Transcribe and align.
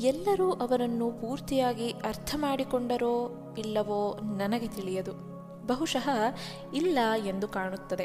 ಎಲ್ಲರೂ 0.00 0.52
ಅವರನ್ನು 0.52 1.12
ಪೂರ್ತಿಯಾಗಿ 1.12 1.90
ಅರ್ಥ 1.90 2.34
ಮಾಡಿಕೊಂಡರೋ 2.38 3.30
ಇಲ್ಲವೋ 3.58 4.18
ನನಗೆ 4.36 4.68
ತಿಳಿಯದು. 4.68 5.12
ಬಹುಶಃ 5.66 6.08
ಇಲ್ಲ 6.74 6.98
ಎಂದು 7.26 7.48
ಕಾಣುತ್ತದೆ. 7.48 8.04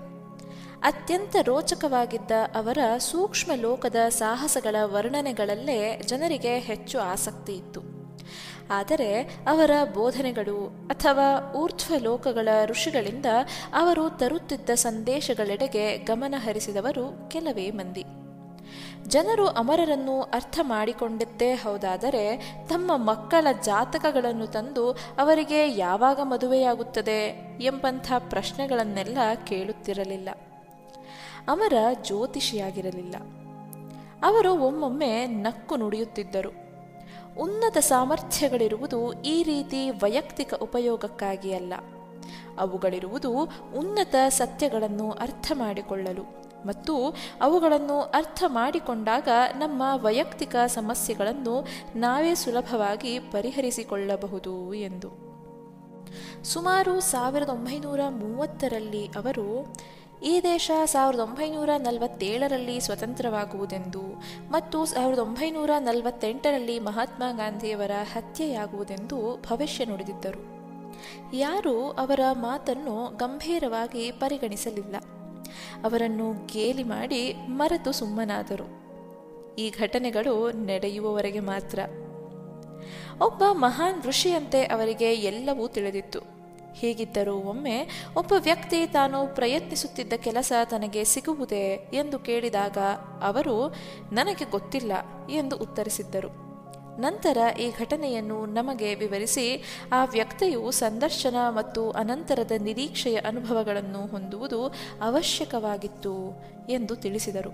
ಅತ್ಯಂತ 0.79 1.35
ರೋಚಕವಾಗಿದ್ದ 1.41 2.31
ಅವರ 2.55 2.77
ಸೂಕ್ಷ್ಮ 2.97 3.51
ಲೋಕದ 3.55 3.95
ಸಾಹಸಗಳ 4.09 4.75
ವರ್ಣನೆಗಳಲ್ಲೇ 4.83 6.01
ಜನರಿಗೆ 6.05 6.59
ಹೆಚ್ಚು 6.59 6.99
ಆಸಕ್ತಿ 6.99 7.53
ಇತ್ತು. 7.53 7.81
ಆದರೆ 8.71 9.21
ಅವರ 9.23 9.71
ಬೋಧನೆಗಳು 9.93 10.87
ಅಥವಾ 10.87 11.53
ಊರ್ಧ್ವ 11.55 11.93
ಲೋಕಗಳ 11.97 12.47
ಋಷಿಗಳಿಂದ 12.65 13.25
ಅವರು 13.73 14.17
ತರುತ್ತಿದ್ದ 14.17 14.69
ಸಂದೇಶಗಳೆಡೆಗೆ 14.69 15.97
ಗಮನ 15.97 16.35
ಹರಿಸಿದವರು 16.37 17.29
ಕೆಲವೇ 17.29 17.71
ಮಂದಿ. 17.71 18.03
ಜನರು 19.07 19.47
ಅಮರರನ್ನು 19.47 20.21
ಅರ್ಥ 20.21 20.59
ಮಾಡಿಕೊಂಡಿದ್ದೇ 20.63 21.53
ಹೌದಾದರೆ 21.53 22.55
ತಮ್ಮ 22.69 22.91
ಮಕ್ಕಳ 22.95 23.47
ಜಾತಕಗಳನ್ನು 23.63 24.47
ತಂದು 24.47 24.91
ಅವರಿಗೆ 24.91 25.67
ಯಾವಾಗ 25.67 26.19
ಮದುವೆಯಾಗುತ್ತದೆ 26.23 27.27
ಎಂಬಂಥ 27.61 28.13
ಪ್ರಶ್ನೆಗಳನ್ನೆಲ್ಲ 28.29 29.17
ಕೇಳುತ್ತಿರಲಿಲ್ಲ. 29.43 30.29
ಅಮರ 31.47 31.73
ಜ್ಯೋತಿಷಿಯಾಗಿರಲಿಲ್ಲ. 32.03 33.15
ಅವರು 34.23 34.53
ಒಮ್ಮೊಮ್ಮೆ 34.53 35.25
ನಕ್ಕು 35.25 35.75
ನುಡಿಯುತ್ತಿದ್ದರು. 35.75 36.63
ಉನ್ನತ 37.39 37.77
ಸಾಮರ್ಥ್ಯಗಳಿರುವುದು 37.77 39.13
ಈ 39.21 39.43
ರೀತಿ 39.43 39.89
ವೈಯಕ್ತಿಕ 39.89 40.53
ಉಪಯೋಗಕ್ಕಾಗಿ 40.53 41.53
ಅಲ್ಲ. 41.53 41.73
ಅವುಗಳಿರುವುದು 42.59 43.31
ಉನ್ನತ 43.77 44.15
ಸತ್ಯಗಳನ್ನು 44.29 45.11
ಅರ್ಥ 45.11 45.51
ಮಾಡಿಕೊಳ್ಳಲು. 45.55 46.42
ಮತ್ತು 46.65 47.15
ಅವುಗಳನ್ನು 47.41 48.01
ಅರ್ಥ 48.01 48.43
ಮಾಡಿಕೊಂಡಾಗ 48.47 49.27
ನಮ್ಮ 49.57 49.83
ವೈಯಕ್ತಿಕ 49.95 50.55
ಸಮಸ್ಯೆಗಳನ್ನು 50.67 51.67
ನಾವೇ 51.95 52.35
ಸುಲಭವಾಗಿ 52.35 53.19
ಪರಿಹರಿಸಿಕೊಳ್ಳಬಹುದು 53.19 54.73
ಎಂದು. 54.73 55.23
ಸುಮಾರು 56.43 56.99
ಸಾವಿರದ 56.99 57.49
ಒಂಬೈನೂರ 57.49 57.99
ಮೂವತ್ತರಲ್ಲಿ 58.09 59.07
ಅವರು 59.07 59.75
ಈ 60.23 60.39
ದೇಶ 60.39 60.71
ಸಾವಿರದ 60.85 61.19
ಒಂಬೈನೂರ 61.19 61.69
ನಲವತ್ತೇಳರಲ್ಲಿ 61.77 62.79
ಸ್ವತಂತ್ರವಾಗುವುದೆಂದು 62.79 64.01
ಮತ್ತು 64.51 64.85
ಸಾವಿರದ 64.85 65.19
ಒಂಬೈನೂರ 65.19 65.69
ನಲವತ್ತೆಂಟರಲ್ಲಿ 65.79 66.79
ಮಹಾತ್ಮ 66.79 67.23
ಗಾಂಧಿಯವರ 67.31 67.91
ಹತ್ಯೆಯಾಗುವುದೆಂದು 68.13 69.41
ಭವಿಷ್ಯ 69.41 69.85
ನುಡಿದಿದ್ದರು. 69.85 70.53
ಯಾರೂ 71.35 71.91
ಅವರ 71.91 72.19
ಮಾತನ್ನು 72.31 73.17
ಗಂಭೀರವಾಗಿ 73.17 74.11
ಪರಿಗಣಿಸಲಿಲ್ಲ. 74.11 74.95
ಅವರನ್ನು 75.83 76.45
ಗೇಲಿ 76.45 76.83
ಮಾಡಿ 76.83 77.33
ಮರೆತು 77.47 77.91
ಸುಮ್ಮನಾದರು. 77.91 78.83
ಈ 79.55 79.69
ಘಟನೆಗಳು 79.69 80.51
ನಡೆಯುವವರೆಗೆ 80.51 81.39
ಮಾತ್ರ. 81.39 81.79
ಒಬ್ಬ 83.21 83.43
ಮಹಾನ್ 83.51 84.03
ಋಷಿಯಂತೆ 84.03 84.63
ಅವರಿಗೆ 84.63 85.13
ಎಲ್ಲವೂ 85.13 85.67
ತಿಳಿದಿತ್ತು. 85.67 86.19
ಹೀಗಿದ್ದರೂ 86.75 87.35
ಒಮ್ಮೆ 87.35 87.89
ಒಬ್ಬ 88.17 88.33
ವ್ಯಕ್ತಿ 88.39 88.87
ತಾನು 88.87 89.35
ಪ್ರಯತ್ನಿಸುತ್ತಿದ್ದ 89.35 90.13
ಕೆಲಸ 90.13 90.51
ತನಗೆ 90.65 91.03
ಸಿಗುವುದೇ 91.03 91.89
ಎಂದು 91.93 92.19
ಕೇಳಿದಾಗ 92.19 92.77
ಅವರು, 93.21 93.75
ನನಗೆ 94.11 94.45
ಗೊತ್ತಿಲ್ಲ 94.51 94.91
ಎಂದು 95.29 95.57
ಉತ್ತರಿಸಿದ್ದರು. 95.57 96.42
ನಂತರ 96.99 97.37
ಈ 97.59 97.71
ಘಟನೆಯನ್ನು 97.79 98.45
ನಮಗೆ 98.45 98.95
ವಿವರಿಸಿ, 98.95 99.63
ಆ 99.91 100.05
ವ್ಯಕ್ತಿಯು 100.05 100.71
ಸಂದರ್ಶನ 100.71 101.35
ಮತ್ತು 101.49 101.91
ಅನಂತರದ 101.91 102.51
ನಿರೀಕ್ಷೆಯ 102.57 103.15
ಅನುಭವಗಳನ್ನು 103.15 104.07
ಹೊಂದುವುದು 104.07 104.67
ಅವಶ್ಯಕವಾಗಿತ್ತು 105.01 106.43
ಎಂದು 106.69 106.95
ತಿಳಿಸಿದರು. 106.95 107.49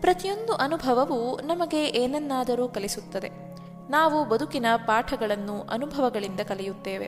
ಪ್ರತಿಯೊಂದು 0.00 0.52
ಅನುಭವವು 0.52 1.40
ನಮಗೆ 1.40 1.84
ಏನನ್ನಾದರೂ 1.84 2.68
ಕಲಿಸುತ್ತದೆ. 2.68 3.30
ನಾವು 3.90 4.28
ಬದುಕಿನ 4.28 4.66
ಪಾಠಗಳನ್ನು 4.76 5.60
ಅನುಭವಗಳಿಂದ 5.60 6.40
ಕಲಿಯುತ್ತೇವೆ. 6.40 7.06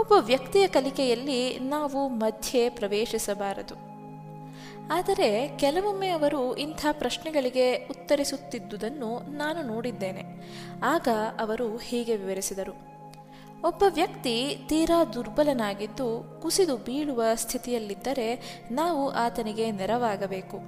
ಒಬ್ಬ 0.00 0.12
ವ್ಯಕ್ತಿಯ 0.20 0.66
ಕಲಿಕೆಯಲ್ಲಿ 0.66 1.58
ನಾವು 1.58 2.08
ಮಧ್ಯೆ 2.08 2.68
ಪ್ರವೇಶಿಸಬಾರದು. 2.68 3.89
ಆದರೆ 4.92 5.48
ಕೆಲವೊಮ್ಮೆ 5.56 6.08
ಅವರು 6.08 6.56
ಇಂಥ 6.56 6.86
ಪ್ರಶ್ನೆಗಳಿಗೆ 6.92 7.76
ಉತ್ತರಿಸುತ್ತಿದ್ದುದನ್ನು 7.76 9.30
ನಾನು 9.30 9.62
ನೋಡಿದ್ದೇನೆ. 9.62 10.22
ಆಗ 10.82 11.08
ಅವರು 11.40 11.76
ಹೀಗೆ 11.76 12.16
ವಿವರಿಸಿದರು. 12.16 12.90
ಒಬ್ಬ 13.64 13.82
ವ್ಯಕ್ತಿ 13.94 14.58
ತೀರಾ 14.68 15.04
ದುರ್ಬಲನಾಗಿದ್ದು 15.04 16.38
ಕುಸಿದು 16.42 16.76
ಬೀಳುವ 16.76 17.22
ಸ್ಥಿತಿಯಲ್ಲಿದ್ದರೆ 17.34 18.60
ನಾವು 18.70 19.10
ಆತನಿಗೆ 19.10 19.70
ನೆರವಾಗಬೇಕು. 19.70 20.58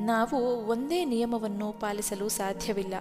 ನಾವು 0.00 0.66
ಒಂದೇ 0.66 1.04
ನಿಯಮವನ್ನು 1.04 1.72
ಪಾಲಿಸಲು 1.72 2.28
ಸಾಧ್ಯವಿಲ್ಲ. 2.28 2.94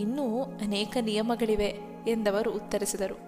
ಇನ್ನೂ 0.00 0.42
ಅನೇಕ 0.42 0.96
ನಿಯಮಗಳಿವೆ 1.00 1.76
ಎಂದವರು 2.08 2.52
ಉತ್ತರಿಸಿದರು. 2.52 3.18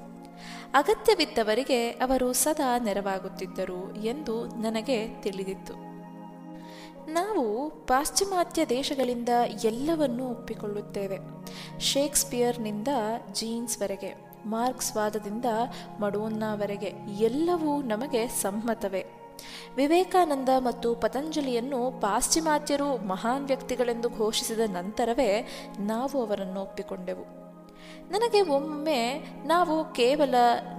ಅಗತ್ಯವಿದ್ದವರಿಗೆ 0.75 1.91
ಅವರು 1.91 2.33
ಸದಾ 2.33 2.79
ನೆರವಾಗುತ್ತಿದ್ದರು 2.79 3.97
ಎಂದು 4.05 4.47
ನನಗೆ 4.47 5.21
ತಿಳಿದಿತ್ತು. 5.23 5.88
ನಾವು 7.09 7.71
ಪಾಶ್ಚಿಮಾತ್ಯ 7.71 8.67
ದೇಶಗಳಿಂದ 8.67 9.29
ಎಲ್ಲವನ್ನೂ 9.65 10.29
ಒಪ್ಪಿಕೊಳ್ಳುತ್ತೇವೆ. 10.29 11.19
ಶೇಕ್ಸ್ಪಿಯರ್ನಿಂದ 11.81 12.89
ಜೀನ್ಸ್ವರೆಗೆ 13.33 14.29
ಮಾರ್ಕ್ಸ್ವಾದದಿಂದ 14.47 15.45
ಮಡೋನ್ನಾವರೆಗೆ 16.01 16.93
ಎಲ್ಲವೂ 17.21 17.83
ನಮಗೆ 17.83 18.29
ಸಮ್ಮತವೇ. 18.29 19.07
ವಿವೇಕಾನಂದ 19.77 20.49
ಮತ್ತು 20.59 20.95
ಪತಂಜಲಿಯನ್ನು 20.95 22.01
ಪಾಶ್ಚಿಮಾತ್ಯರು 22.01 23.07
ಮಹಾನ್ 23.07 23.47
ವ್ಯಕ್ತಿಗಳೆಂದು 23.47 24.09
ಘೋಷಿಸಿದ 24.09 24.61
ನಂತರವೇ 24.61 25.49
ನಾವು 25.81 26.27
ಅವರನ್ನು 26.27 26.61
ಒಪ್ಪಿಕೊಂಡೆವು. 26.61 27.25
ನನಗೆ 28.11 28.41
ಒಮ್ಮೆ 28.41 29.27
ನಾವು 29.47 29.95
ಕೇವಲ 29.95 30.35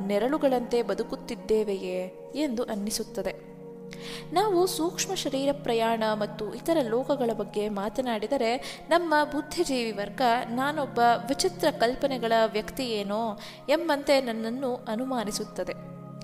ನೆರಳುಗಳಂತೆ 0.05 0.81
ಬದುಕುತ್ತಿದ್ದೇವೆಯೇ 0.81 2.31
ಎಂದು 2.35 2.63
ಅನ್ನಿಸುತ್ತದೆ. 2.63 3.58
ನಾವು 4.33 4.67
ಸೂಕ್ಷ್ಮ 4.67 5.13
ಶರೀರ 5.13 5.49
ಪ್ರಯಾಣ 5.63 6.03
ಮತ್ತು 6.13 6.53
ಇತರ 6.53 6.77
ಲೋಕಗಳ 6.87 7.29
ಬಗ್ಗೆ 7.33 7.69
ಮಾತನಾಡಿದರೆ, 7.69 8.81
ನಮ್ಮ 8.89 9.13
ಬುದ್ಧಿಜೀವಿ 9.23 9.91
ವರ್ಗ 9.91 10.21
ನಾನೊಬ್ಬ 10.49 10.99
ವಿಚಿತ್ರ 11.27 11.67
ಕಲ್ಪನೆಗಳ 11.79 12.31
ವ್ಯಕ್ತಿಯೇನೋ 12.45 13.39
ಎಂಬಂತೆ 13.69 14.21
ನನ್ನನ್ನು 14.21 14.75
ಅನುಮಾನಿಸುತ್ತದೆ. 14.75 15.73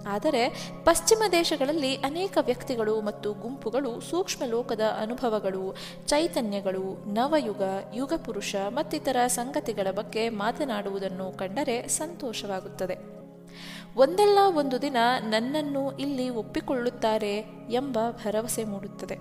ಆದರೆ, 0.08 0.72
ಪಶ್ಚಿಮ 0.84 1.24
ದೇಶಗಳಲ್ಲಿ 1.32 1.96
ಅನೇಕ 1.96 2.38
ವ್ಯಕ್ತಿಗಳು 2.42 3.02
ಮತ್ತು 3.02 3.34
ಗುಂಪುಗಳು 3.34 4.02
ಸೂಕ್ಷ್ಮ 4.02 4.46
ಲೋಕದ 4.46 4.82
ಅನುಭವಗಳು, 5.02 5.76
ಚೈತನ್ಯಗಳು, 6.06 7.14
ನವಯುಗ, 7.14 7.62
ಯುಗಪುರುಷ 7.94 8.56
ಮತ್ತಿತರ 8.68 9.18
ಸಂಗತಿಗಳ 9.28 9.88
ಬಗ್ಗೆ 9.92 10.30
ಮಾತನಾಡುವುದನ್ನು 10.30 11.38
ಕಂಡರೆ 11.38 11.88
ಸಂತೋಷವಾಗುತ್ತದೆ. 11.88 13.15
ಒಂದಲ್ಲ 13.96 14.38
ಒಂದು 14.58 14.82
ದಿನ 14.82 14.98
ನನ್ನನ್ನು 15.30 15.98
ಇಲ್ಲಿ 15.98 16.30
ಒಪ್ಪಿಕೊಳ್ಳುತ್ತಾರೆ 16.30 17.38
ಎಂಬ 17.72 18.00
ಭರವಸೆ 18.12 18.64
ಮೂಡುತ್ತದೆ. 18.64 19.16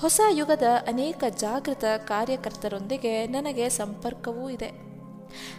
ಹೊಸ 0.00 0.20
ಯುಗದ 0.30 0.62
ಅನೇಕ 0.88 1.24
ಜಾಗೃತ 1.36 1.84
ಕಾರ್ಯಕರ್ತರೊಂದಿಗೆ 2.04 3.26
ನನಗೆ 3.26 3.68
ಸಂಪರ್ಕವೂ 3.68 4.50
ಇದೆ. 4.50 4.66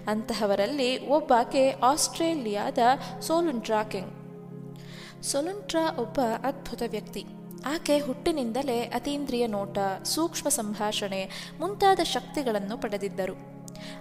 ಅಂತಹವರಲ್ಲಿ 0.07 1.07
ಒಬ್ಬಾಕೆ 1.07 1.71
ಆಸ್ಟ್ರೇಲಿಯಾದ 1.71 2.77
ಸೋಲುಂಟ್ರಾಕಿಂಗ್ 3.21 4.13
ಸೊಲುಂಟ್ರಾ 5.23 5.97
ಒಬ್ಬ 5.97 6.19
ಅದ್ಭುತ 6.43 6.83
ವ್ಯಕ್ತಿ. 6.87 7.25
ಆಕೆ 7.65 7.99
ಹುಟ್ಟಿನಿಂದಲೇ 7.99 8.81
ಅತೀಂದ್ರಿಯ 8.81 9.47
ನೋಟ, 9.47 9.77
ಸೂಕ್ಷ್ಮ 10.03 10.49
ಸಂಭಾಷಣೆ 10.49 11.51
ಮುಂತಾದ 11.59 11.99
ಶಕ್ತಿಗಳನ್ನು 12.03 12.77
ಪಡೆದಿದ್ದರು. 12.77 13.54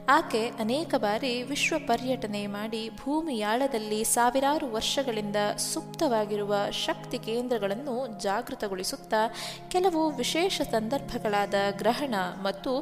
ಆಕೆ 0.09 0.43
ಅನೇಕ 0.59 0.95
ಬಾರಿ 0.97 1.43
ವಿಶ್ವ 1.43 1.77
ಪರ್ಯಟನೆ 1.87 2.43
ಮಾಡಿ 2.49 2.83
ಭೂಮಿಯಾಳದಲ್ಲಿ 2.97 4.01
ಸಾವಿರಾರು 4.11 4.67
ವರ್ಷಗಳಿಂದ 4.71 5.39
ಸುಪ್ತವಾಗಿರುವ 5.65 6.55
ಶಕ್ತಿ 6.85 7.19
ಕೇಂದ್ರಗಳನ್ನು 7.19 7.97
ಜಾಗೃತಗೊಳಿಸುತ್ತಾ 8.19 9.23
ಕೆಲವು 9.69 10.11
ವಿಶೇಷ 10.17 10.61
ಸಂದರ್ಭಗಳಾದ 10.73 11.55
ಗ್ರಹಣ 11.79 12.15
ಮತ್ತು 12.43 12.73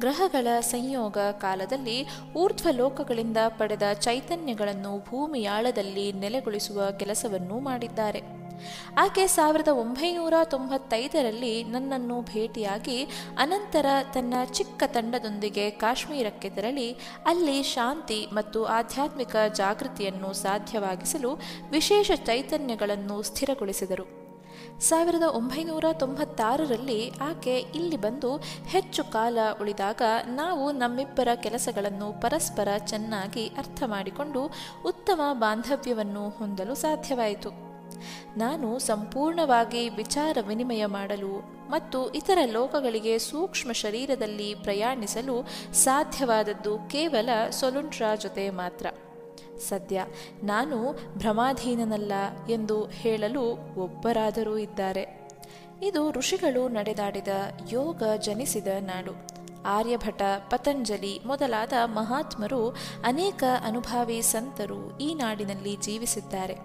ಗ್ರಹಗಳ 0.00 0.46
ಸಂಯೋಗ 0.60 1.18
ಕಾಲದಲ್ಲಿ 1.18 2.06
ಊರ್ಧ್ವ 2.36 2.68
ಲೋಕಗಳಿಂದ 2.70 3.36
ಪಡೆದ 3.48 3.82
ಚೈತನ್ಯಗಳನ್ನು 3.92 5.04
ಭೂಮಿಯಾಳದಲ್ಲಿ 5.08 6.12
ನೆಲೆಗೊಳಿಸುವ 6.12 6.90
ಕೆಲಸವನ್ನೂ 6.90 7.60
ಮಾಡಿದ್ದಾರೆ. 7.60 8.22
ಆಕೆ 8.98 9.26
ಸಾವಿರದ 9.26 9.68
ಒಂಬೈನೂರ 9.68 10.34
ತೊಂಬತ್ತೈದರಲ್ಲಿ 10.44 11.64
ನನ್ನನ್ನು 11.64 12.22
ಭೇಟಿಯಾಗಿ 12.22 13.04
ಅನಂತರ 13.38 13.86
ತನ್ನ 14.14 14.34
ಚಿಕ್ಕ 14.52 14.82
ತಂಡದೊಂದಿಗೆ 14.86 15.70
ಕಾಶ್ಮೀರಕ್ಕೆ 15.70 16.50
ತೆರಳಿ 16.50 16.92
ಅಲ್ಲಿ 17.26 17.62
ಶಾಂತಿ 17.62 18.26
ಮತ್ತು 18.32 18.64
ಆಧ್ಯಾತ್ಮಿಕ 18.64 19.36
ಜಾಗೃತಿಯನ್ನು 19.54 20.32
ಸಾಧ್ಯವಾಗಿಸಲು 20.32 21.40
ವಿಶೇಷ 21.70 22.10
ಚೈತನ್ಯಗಳನ್ನು 22.14 23.22
ಸ್ಥಿರಗೊಳಿಸಿದರು. 23.22 24.25
ಸಾವಿರದ 24.80 25.22
ಒಂಬೈನೂರ 25.22 25.84
ತೊಂಬತ್ತಾರರಲ್ಲಿ 25.92 27.10
ಆಕೆ 27.10 27.58
ಇಲ್ಲಿ 27.58 27.96
ಬಂದು 27.96 28.36
ಹೆಚ್ಚು 28.66 29.04
ಕಾಲ 29.04 29.38
ಉಳಿದಾಗ 29.60 30.02
ನಾವು 30.26 30.72
ನಮ್ಮಿಬ್ಬರ 30.72 31.28
ಕೆಲಸಗಳನ್ನು 31.34 32.20
ಪರಸ್ಪರ 32.20 32.68
ಚೆನ್ನಾಗಿ 32.78 33.46
ಅರ್ಥ 33.46 33.82
ಮಾಡಿಕೊಂಡು 33.86 34.50
ಉತ್ತಮ 34.84 35.20
ಬಾಂಧವ್ಯವನ್ನು 35.32 36.28
ಹೊಂದಲು 36.28 36.74
ಸಾಧ್ಯವಾಯಿತು. 36.74 37.50
ನಾನು 38.38 38.78
ಸಂಪೂರ್ಣವಾಗಿ 38.78 39.88
ವಿಚಾರ 39.88 40.38
ವಿನಿಮಯ 40.46 40.86
ಮಾಡಲು 40.86 41.40
ಮತ್ತು 41.70 42.10
ಇತರ 42.10 42.38
ಲೋಕಗಳಿಗೆ 42.52 43.18
ಸೂಕ್ಷ್ಮ 43.18 43.72
ಶರೀರದಲ್ಲಿ 43.72 44.54
ಪ್ರಯಾಣಿಸಲು 44.54 45.48
ಸಾಧ್ಯವಾದದ್ದು 45.72 46.78
ಕೇವಲ 46.78 47.28
ಸೊಲುಂಟ್ರಾ 47.50 48.14
ಜೊತೆ 48.14 48.50
ಮಾತ್ರ. 48.50 48.86
ಸದ್ಯ. 49.58 50.04
ನಾನು 50.44 50.98
ಭ್ರಮಾಧೀನನಲ್ಲ 51.18 52.12
ಎಂದು 52.50 52.84
ಹೇಳಲು 52.84 53.42
ಒಬ್ಬರಾದರೂ 53.80 54.58
ಇದ್ದಾರೆ. 54.58 55.28
ಇದು 55.82 56.10
ಋಷಿಗಳು 56.10 56.68
ನಡೆದಾಡಿದ 56.68 57.28
ಯೋಗ 57.72 58.02
ಜನಿಸಿದ 58.20 58.66
ನಾಡು. 58.80 59.36
ಆರ್ಯಭಟ, 59.68 60.22
ಪತಂಜಲಿ 60.50 61.20
ಮೊದಲಾದ 61.26 61.72
ಮಹಾತ್ಮರು 61.84 62.68
ಅನೇಕ 63.04 63.44
ಅನುಭಾವಿ 63.66 64.22
ಸಂತರು 64.22 64.98
ಈ 64.98 65.14
ನಾಡಿನಲ್ಲಿ 65.14 65.76
ಜೀವಿಸಿದ್ದಾರೆ. 65.76 66.56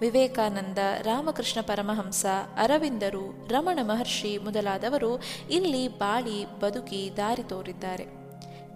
ವಿವೇಕಾನಂದ, 0.00 0.78
ರಾಮಕೃಷ್ಣ 1.02 1.60
ಪರಮಹಂಸ, 1.60 2.26
ಅರವಿಂದರು, 2.56 3.48
ರಮಣ 3.48 3.78
ಮಹರ್ಷಿ 3.82 4.38
ಮೊದಲಾದವರು 4.38 5.22
ಇಲ್ಲಿ 5.50 5.88
ಬಾಳಿ 5.88 6.60
ಬದುಕಿ 6.60 7.10
ದಾರಿ 7.16 7.42
ತೋರಿದ್ದಾರೆ. 7.42 8.23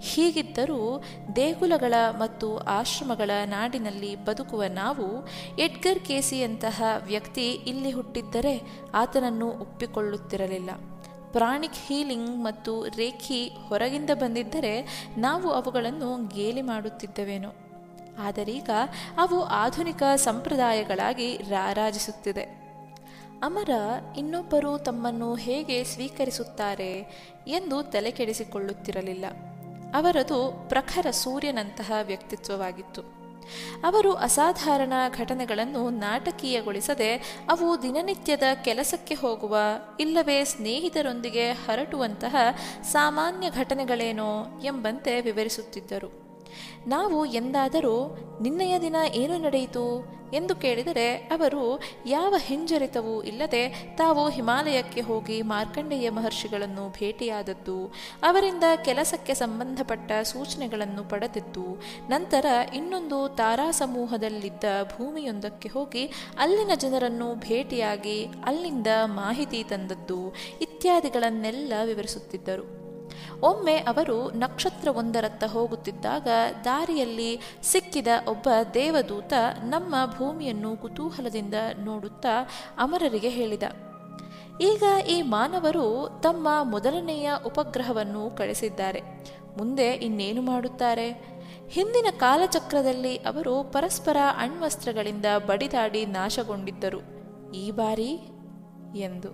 ಹೀಗಿದ್ದರೂ 0.00 1.02
ದೇಗುಲಗಳ 1.36 1.94
ಮತ್ತು 2.18 2.58
ಆಶ್ರಮಗಳ 2.58 3.30
ನಾಡಿನಲ್ಲಿ 3.44 4.16
ಬದುಕುವ 4.24 4.64
ನಾವು 4.64 5.26
ಎಡ್ಗರ್ 5.58 6.00
ಕೇಸಿಯಂತಹ 6.00 6.82
ವ್ಯಕ್ತಿ 7.04 7.50
ಇಲ್ಲಿ 7.52 7.90
ಹುಟ್ಟಿದ್ದರೆ 7.90 8.62
ಆತನನ್ನು 8.94 9.48
ಒಪ್ಪಿಕೊಳ್ಳುತ್ತಿರಲಿಲ್ಲ. 9.48 10.70
ಪ್ರಾಣಿಕ್ 11.32 11.74
ಹೀಲಿಂಗ್ 11.86 12.44
ಮತ್ತು 12.44 12.86
ರೇಖಿ 12.86 13.48
ಹೊರಗಿಂದ 13.68 14.10
ಬಂದಿದ್ದರೆ 14.14 15.06
ನಾವು 15.18 15.50
ಅವುಗಳನ್ನು 15.50 16.28
ಗೇಲಿ 16.28 16.62
ಮಾಡುತ್ತಿದ್ದವೇನೋ. 16.62 17.52
ಆದರೀಗ 18.18 18.70
ಅವು 19.18 19.42
ಆಧುನಿಕ 19.42 20.02
ಸಂಪ್ರದಾಯಗಳಾಗಿ 20.16 21.36
ರಾರಾಜಿಸುತ್ತಿದೆ. 21.36 22.58
ಅಮರ 23.42 23.70
ಇನ್ನೊಬ್ಬರು 24.18 24.78
ತಮ್ಮನ್ನು 24.78 25.34
ಹೇಗೆ 25.34 25.84
ಸ್ವೀಕರಿಸುತ್ತಾರೆ 25.84 26.92
ಎಂದು 27.46 27.82
ತಲೆಕೆಡಿಸಿಕೊಳ್ಳುತ್ತಿರಲಿಲ್ಲ. 27.82 29.24
ಅವರದು 29.94 30.66
ಪ್ರಖರ 30.68 31.10
ಸೂರ್ಯನಂತಹ 31.10 31.92
ವ್ಯಕ್ತಿತ್ವವಾಗಿತ್ತು. 32.02 33.02
ಅವರು 33.84 34.14
ಅಸಾಧಾರಣ 34.14 34.92
ಘಟನೆಗಳನ್ನು 35.18 35.90
ನಾಟಕೀಯಗೊಳಿಸದೆ 35.90 37.42
ಅವು 37.50 37.82
ದಿನನಿತ್ಯದ 37.82 38.42
ಕೆಲಸಕ್ಕೆ 38.64 39.14
ಹೋಗುವ 39.14 39.56
ಇಲ್ಲವೇ 40.00 40.44
ಸ್ನೇಹಿತರೊಂದಿಗೆ 40.44 41.52
ಹರಟುವಂತಹ 41.52 42.36
ಸಾಮಾನ್ಯ 42.82 43.50
ಘಟನೆಗಳೇನೋ 43.50 44.60
ಎಂಬಂತೆ 44.64 45.20
ವಿವರಿಸುತ್ತಿದ್ದರು. 45.20 46.28
ನಾವು 46.86 47.24
ಎಂದಾದರೂ 47.24 48.16
ನಿನ್ನೆಯ 48.42 48.78
ದಿನ 48.78 48.96
ಏನು 49.14 49.38
ನಡೆಯಿತು? 49.38 50.17
ಎಂದು 50.34 50.56
ಕೇಳಿದರೆ 50.56 51.14
ಅವರು, 51.14 51.80
ಯಾವ 52.06 52.34
ಹಿಂಜರಿತವೂ 52.38 53.22
ಇಲ್ಲದೆ 53.22 53.94
ತಾವು 53.96 54.28
ಹಿಮಾಲಯಕ್ಕೆ 54.28 55.00
ಹೋಗಿ 55.00 55.42
ಮಾರ್ಕಂಡೇಯ 55.42 56.10
ಮಹರ್ಷಿಗಳನ್ನು 56.10 56.88
ಭೇಟಿಯಾದದ್ದು, 56.88 57.86
ಅವರಿಂದ 58.22 58.64
ಕೆಲಸಕ್ಕೆ 58.84 59.34
ಸಂಬಂಧಪಟ್ಟ 59.34 60.12
ಸೂಚನೆಗಳನ್ನು 60.22 61.04
ಪಡೆದಿದ್ದು, 61.04 61.80
ನಂತರ 62.08 62.46
ಇನ್ನೊಂದು 62.74 63.28
ತಾರಾ 63.28 63.70
ಸಮೂಹದಲ್ಲಿದ್ದ 63.70 64.64
ಭೂಮಿಯೊಂದಕ್ಕೆ 64.96 65.68
ಹೋಗಿ 65.68 66.06
ಅಲ್ಲಿನ 66.38 66.70
ಜನರನ್ನು 66.74 67.34
ಭೇಟಿಯಾಗಿ 67.34 68.24
ಅಲ್ಲಿಂದ 68.24 68.86
ಮಾಹಿತಿ 69.04 69.62
ತಂದದ್ದು 69.62 70.34
ಇತ್ಯಾದಿಗಳನ್ನೆಲ್ಲ 70.60 71.72
ವಿವರಿಸುತ್ತಿದ್ದರು. 71.84 72.87
ಒಮ್ಮೆ 73.40 73.76
ಅವರು 73.90 74.16
ನಕ್ಷತ್ರವೊಂದರತ್ತ 74.30 75.44
ಹೋಗುತ್ತಿದ್ದಾಗ 75.44 76.28
ದಾರಿಯಲ್ಲಿ 76.64 77.30
ಸಿಕ್ಕಿದ 77.62 78.06
ಒಬ್ಬ 78.28 78.48
ದೇವದೂತ 78.74 79.32
ನಮ್ಮ 79.64 79.94
ಭೂಮಿಯನ್ನು 80.18 80.76
ಕುತೂಹಲದಿಂದ 80.76 81.54
ನೋಡುತ್ತಾ 81.84 82.34
ಅಮರರಿಗೆ 82.78 83.28
ಹೇಳಿದ, 83.28 83.62
ಈಗ 84.60 84.84
ಈ 85.08 85.16
ಮಾನವರು 85.22 85.86
ತಮ್ಮ 86.22 86.48
ಮೊದಲನೆಯ 86.62 87.30
ಉಪಗ್ರಹವನ್ನು 87.46 88.22
ಕಳಿಸಿದ್ದಾರೆ, 88.36 89.02
ಮುಂದೆ 89.58 89.88
ಇನ್ನೇನು 90.06 90.42
ಮಾಡುತ್ತಾರೆ? 90.42 91.08
ಹಿಂದಿನ 91.68 92.08
ಕಾಲಚಕ್ರದಲ್ಲಿ 92.18 93.14
ಅವರು 93.16 93.54
ಪರಸ್ಪರ 93.72 94.16
ಅಣ್ವಸ್ತ್ರಗಳಿಂದ 94.36 95.26
ಬಡಿದಾಡಿ 95.46 96.02
ನಾಶಗೊಂಡಿದ್ದರು, 96.06 97.00
ಈ 97.54 97.70
ಬಾರಿ? 97.70 98.12
ಎಂದು 99.00 99.30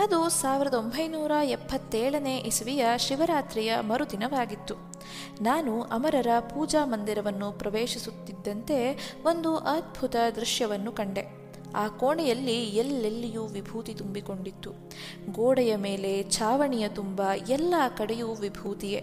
ಅದು 0.00 0.28
ಸಾವಿರದ 0.28 0.74
ಒಂಬೈನೂರ 0.74 1.32
ಎಪ್ಪತ್ತೇಳನೇ 1.44 2.38
ಇಸವಿಯ 2.38 2.86
ಶಿವರಾತ್ರಿಯ 2.96 3.74
ಮರುದಿನವಾಗಿತ್ತು. 3.80 4.74
ನಾನು 5.42 5.82
ಅಮರರ 5.82 6.26
ಪೂಜಾ 6.40 6.84
ಮಂದಿರವನ್ನು 6.84 7.52
ಪ್ರವೇಶಿಸುತ್ತಿದ್ದಂತೆ 7.52 8.98
ಒಂದು 9.24 9.56
ಅದ್ಭುತ 9.56 10.16
ದೃಶ್ಯವನ್ನು 10.36 10.92
ಕಂಡೆ. 10.92 11.41
ಆ 11.76 11.88
ಕೋಣೆಯಲ್ಲಿ 11.88 12.64
ಎಲ್ಲೆಲ್ಲಿಯೂ 12.64 13.46
ವಿಭೂತಿ 13.46 13.94
ತುಂಬಿಕೊಂಡಿತ್ತು. 13.94 14.70
ಗೋಡೆಯ 15.32 15.76
ಮೇಲೆ 15.76 16.30
ಛಾವಣಿಯ 16.30 16.88
ತುಂಬ 16.88 17.22
ಎಲ್ಲ 17.48 17.74
ಕಡೆಯೂ 17.96 18.34
ವಿಭೂತಿಯೇ. 18.34 19.02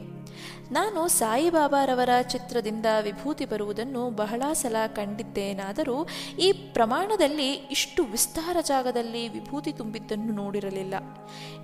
ನಾನು 0.71 1.07
ಸಾಯಿಬಾಬಾರವರ 1.07 2.09
ಚಿತ್ರದಿಂದ 2.21 2.85
ವಿಭೂತಿ 3.01 3.45
ಬರುವುದನ್ನು 3.45 4.09
ಬಹಳ 4.09 4.43
ಸಲ 4.53 4.75
ಕಂಡಿದ್ದೇನಾದರೂ 4.95 6.07
ಈ 6.39 6.51
ಪ್ರಮಾಣದಲ್ಲಿ 6.51 7.53
ಇಷ್ಟು 7.53 8.03
ವಿಸ್ತಾರ 8.03 8.57
ಜಾಗದಲ್ಲಿ 8.61 9.27
ವಿಭೂತಿ 9.27 9.71
ತುಂಬಿದ್ದನ್ನು 9.71 10.33
ನೋಡಿರಲಿಲ್ಲ. 10.33 10.93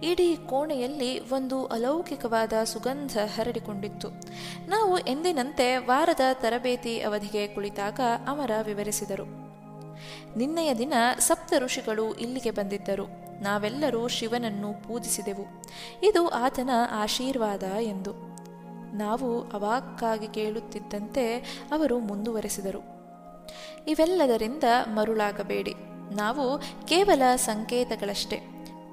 ಇಡೀ 0.04 0.36
ಕೋಣೆಯಲ್ಲಿ 0.36 1.20
ಒಂದು 1.20 1.66
ಅಲೌಕಿಕವಾದ 1.66 2.54
ಸುಗಂಧ 2.64 3.18
ಹರಡಿಕೊಂಡಿತ್ತು. 3.36 4.10
ನಾವು 4.68 4.98
ಎಂದಿನಂತೆ 4.98 5.78
ವಾರದ 5.78 6.20
ತರಬೇತಿ 6.34 7.02
ಅವಧಿಗೆ 7.02 7.48
ಕುಳಿತಾಗ 7.48 8.00
ಅಮರ 8.28 8.52
ವಿವರಿಸಿದರು. 8.62 9.45
ನಿನ್ನೆಯ 10.38 10.76
ದಿನ 10.76 10.94
ಸಪ್ತ 11.20 11.54
ಋಷಿಗಳು 11.58 12.14
ಇಲ್ಲಿಗೆ 12.14 12.52
ಬಂದಿದ್ದರು. 12.52 13.26
ನಾವೆಲ್ಲರೂ 13.44 14.08
ಶಿವನನ್ನು 14.08 14.88
ಪೂಜಿಸಿದೆವು. 14.88 15.46
ಇದು 16.04 16.30
ಆತನ 16.30 16.70
ಆಶೀರ್ವಾದ 16.92 17.64
ಎಂದು. 17.64 18.36
ನಾವು 18.98 19.42
ಅವಾಕ್ಕಾಗಿ 19.42 20.28
ಕೇಳುತ್ತಿದ್ದಂತೆ 20.28 21.38
ಅವರು 21.72 22.00
ಮುಂದುವರೆಸಿದರು. 22.00 22.80
ಇವೆಲ್ಲದರಿಂದ 23.88 24.64
ಮರುಳಾಗಬೇಡಿ. 24.88 25.74
ನಾವು 26.16 26.60
ಕೇವಲ 26.88 27.22
ಸಂಕೇತಗಳಷ್ಟೇ. 27.36 28.40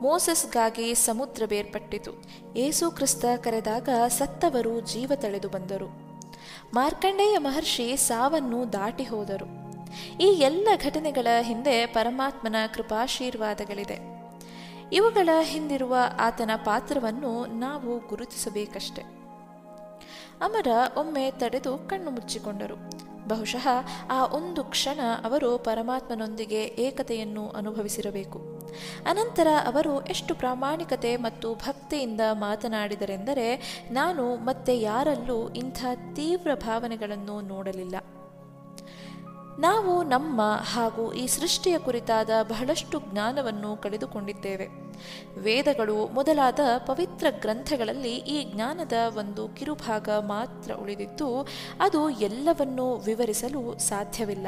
ಮೋಸಸ್ಗಾಗಿ 0.01 0.95
ಸಮುದ್ರ 0.95 1.43
ಬೇರ್ಪಟ್ಟಿತು. 1.47 2.25
ಏಸು 2.57 2.91
ಕ್ರಿಸ್ತ 2.91 3.25
ಕರೆದಾಗ 3.37 3.89
ಸತ್ತವರು 4.09 4.81
ಜೀವ 4.81 5.13
ತಳೆದು 5.15 5.49
ಬಂದರು. 5.49 5.87
ಮಾರ್ಕಂಡೇಯ 6.75 7.39
ಮಹರ್ಷಿ 7.39 7.97
ಸಾವನ್ನು 7.97 8.73
ದಾಟಿ 8.73 9.05
ಹೋದರು. 9.05 9.62
ಈ 10.21 10.25
ಎಲ್ಲ 10.25 10.69
ಘಟನೆಗಳ 10.85 11.27
ಹಿಂದೆ 11.41 11.87
ಪರಮಾತ್ಮನ 11.87 12.57
ಕೃಪಾಶೀರ್ವಾದಗಳಿದೆ. 12.75 14.13
ಇವುಗಳ 14.93 15.29
ಹಿಂದಿರುವ 15.43 15.97
ಆತನ 16.21 16.51
ಪಾತ್ರವನ್ನು 16.57 17.47
ನಾವು 17.47 17.99
ಗುರುತಿಸಬೇಕಷ್ಟೆ. 17.99 19.03
ಅಮರ 20.41 20.67
ಒಮ್ಮೆ 20.97 21.31
ತಡೆದು 21.31 21.79
ಕಣ್ಣು 21.79 22.11
ಮುಚ್ಚಿಕೊಂಡರು. 22.11 22.77
ಬಹುಶಃ 23.29 23.69
ಆ 24.11 24.27
ಒಂದು 24.27 24.65
ಕ್ಷಣ 24.65 25.01
ಅವರು 25.25 25.59
ಪರಮಾತ್ಮನೊಂದಿಗೆ 25.59 26.65
ಏಕತೆಯನ್ನು 26.65 27.49
ಅನುಭವಿಸಿರಬೇಕು. 27.49 28.39
ಅನಂತರ 29.07 29.47
ಅವರು 29.67 30.07
ಎಷ್ಟು 30.07 30.35
ಪ್ರಾಮಾಣಿಕತೆ 30.35 31.17
ಮತ್ತು 31.17 31.55
ಭಕ್ತಿಯಿಂದ 31.55 32.21
ಮಾತನಾಡಿದರೆಂದರೆ, 32.33 33.81
ನಾನು 33.91 34.37
ಮತ್ತೆ 34.37 34.81
ಯಾರಲ್ಲೂ 34.81 35.49
ಇಂಥ 35.49 35.85
ತೀವ್ರ 36.15 36.55
ಭಾವನೆಗಳನ್ನು 36.55 37.41
ನೋಡಲಿಲ್ಲ. 37.41 37.97
ನಾವು 39.59 40.03
ನಮ್ಮ 40.03 40.41
ಹಾಗೂ 40.55 41.13
ಈ 41.13 41.27
ಸೃಷ್ಟಿಯ 41.27 41.79
ಕುರಿತಾದ 41.79 42.31
ಬಹಳಷ್ಟು 42.43 43.01
ಜ್ಞಾನವನ್ನು 43.01 43.77
ಕಳೆದುಕೊಂಡಿದ್ದೇವೆ. 43.77 44.69
ವೇದಗಳು 45.39 46.07
ಮೊದಲಾದ 46.07 46.61
ಪವಿತ್ರ 46.87 47.27
ಗ್ರಂಥಗಳಲ್ಲಿ 47.41 48.17
ಈ 48.17 48.53
ಜ್ಞಾನದ 48.53 48.93
ಒಂದು 49.19 49.49
ಕಿರುಭಾಗ 49.49 50.09
ಮಾತ್ರ 50.09 50.75
ಉಳಿದಿದ್ದು, 50.75 51.49
ಅದು 51.81 52.11
ಎಲ್ಲವನ್ನೂ 52.11 52.97
ವಿವರಿಸಲು 52.97 53.79
ಸಾಧ್ಯವಿಲ್ಲ. 53.79 54.47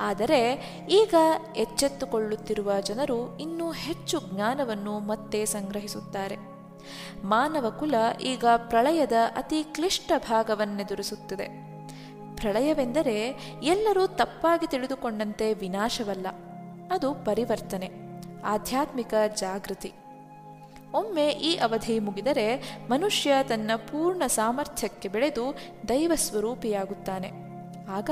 ಆದರೆ 0.00 0.54
ಈಗ 0.90 1.14
ಎಚ್ಚೆತ್ತುಕೊಳ್ಳುತ್ತಿರುವ 1.56 2.80
ಜನರು 2.80 3.38
ಇನ್ನೂ 3.38 3.72
ಹೆಚ್ಚು 3.72 4.20
ಜ್ಞಾನವನ್ನು 4.34 4.98
ಮತ್ತೆ 4.98 5.44
ಸಂಗ್ರಹಿಸುತ್ತಾರೆ. 5.44 6.36
ಮಾನವ 7.24 7.70
ಕುಲ 7.70 7.94
ಈಗ 8.24 8.44
ಪ್ರಳಯದ 8.56 9.12
ಅತಿ 9.36 9.62
ಕ್ಲಿಷ್ಟ 9.62 10.12
ಭಾಗವನ್ನೆದುರಿಸುತ್ತಿದೆ. 10.18 11.71
ಪ್ರಳಯವೆಂದರೆ 12.42 13.16
ಎಲ್ಲರೂ 13.62 14.06
ತಪ್ಪಾಗಿ 14.06 14.66
ತಿಳಿದುಕೊಂಡಂತೆ 14.66 15.54
ವಿನಾಶವಲ್ಲ. 15.54 16.26
ಅದು 16.90 17.14
ಪರಿವರ್ತನೆ, 17.14 17.88
ಆಧ್ಯಾತ್ಮಿಕ 18.44 19.14
ಜಾಗೃತಿ. 19.34 19.92
ಒಮ್ಮೆ 20.94 21.26
ಈ 21.28 21.56
ಅವಧಿ 21.56 21.98
ಮುಗಿದರೆ 21.98 22.78
ಮನುಷ್ಯ 22.90 23.32
ತನ್ನ 23.48 23.70
ಪೂರ್ಣ 23.76 24.22
ಸಾಮರ್ಥ್ಯಕ್ಕೆ 24.26 25.08
ಬೆಳೆದು 25.08 25.44
ದೈವ 25.88 26.12
ಸ್ವರೂಪಿಯಾಗುತ್ತಾನೆ. 26.14 27.30
ಆಗ 27.90 28.10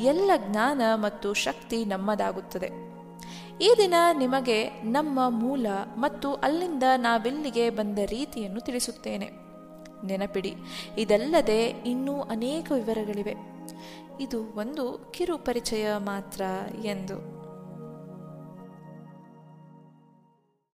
ಎಲ್ಲ 0.00 0.30
ಜ್ಞಾನ 0.50 0.80
ಮತ್ತು 0.94 1.34
ಶಕ್ತಿ 1.34 1.84
ನಮ್ಮದಾಗುತ್ತದೆ. 1.84 2.70
ಈ 3.60 3.70
ದಿನ 3.76 3.94
ನಿಮಗೆ 4.18 4.58
ನಮ್ಮ 4.84 5.20
ಮೂಲ 5.28 5.66
ಮತ್ತು 5.96 6.28
ಅಲ್ಲಿಂದ 6.34 6.84
ನಾವಿಲ್ಲಿಗೆ 6.96 7.70
ಬಂದ 7.70 7.98
ರೀತಿಯನ್ನು 8.06 8.60
ತಿಳಿಸುತ್ತೇನೆ. 8.60 9.28
ನೆನಪಿಡಿ, 10.06 10.54
ಇದಲ್ಲದೆ 10.98 11.60
ಇನ್ನೂ 11.86 12.14
ಅನೇಕ 12.20 12.72
ವಿವರಗಳಿವೆ. 12.74 13.49
ಇದು 14.20 14.42
ಒಂದು 14.42 15.10
ಕಿರು 15.12 15.38
ಪರಿಚಯ 15.38 15.96
ಮಾತ್ರ 15.96 16.42
ಎಂದು. 16.84 17.39